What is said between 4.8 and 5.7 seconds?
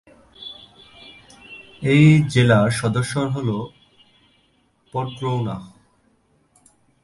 পডরৌনা।